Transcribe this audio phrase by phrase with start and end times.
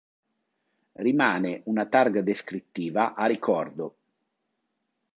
[0.93, 3.97] Rimane una targa descrittiva a ricordo.